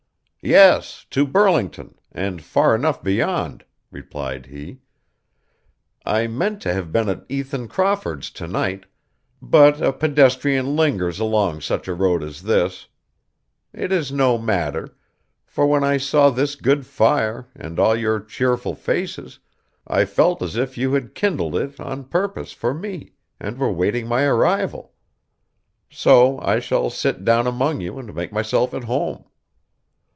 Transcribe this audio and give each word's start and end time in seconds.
'Yes; 0.43 1.05
to 1.11 1.27
Burlington, 1.27 1.93
and 2.11 2.41
far 2.41 2.73
enough 2.73 3.03
beyond,' 3.03 3.63
replied 3.91 4.47
he. 4.47 4.79
'I 6.03 6.25
meant 6.25 6.63
to 6.63 6.73
have 6.73 6.91
been 6.91 7.07
at 7.09 7.25
Ethan 7.29 7.67
Crawford's 7.67 8.31
tonight; 8.31 8.85
but 9.39 9.79
a 9.81 9.93
pedestrian 9.93 10.75
lingers 10.75 11.19
along 11.19 11.61
such 11.61 11.87
a 11.87 11.93
road 11.93 12.23
as 12.23 12.41
this. 12.41 12.87
It 13.71 13.91
is 13.91 14.11
no 14.11 14.39
matter; 14.39 14.95
for, 15.45 15.67
when 15.67 15.83
I 15.83 15.97
saw 15.97 16.31
this 16.31 16.55
good 16.55 16.87
fire, 16.87 17.45
and 17.55 17.77
all 17.79 17.95
your 17.95 18.19
cheerful 18.19 18.73
faces, 18.73 19.37
I 19.85 20.05
felt 20.05 20.41
as 20.41 20.55
if 20.55 20.75
you 20.75 20.93
had 20.93 21.13
kindled 21.13 21.55
it 21.55 21.79
on 21.79 22.05
purpose 22.05 22.51
for 22.51 22.73
me, 22.73 23.11
and 23.39 23.59
were 23.59 23.71
waiting 23.71 24.07
my 24.07 24.23
arrival. 24.23 24.93
So 25.91 26.39
I 26.39 26.57
shall 26.59 26.89
sit 26.89 27.23
down 27.23 27.45
among 27.45 27.81
you, 27.81 27.99
and 27.99 28.15
make 28.15 28.33
myself 28.33 28.73
at 28.73 28.85
home. 28.85 29.25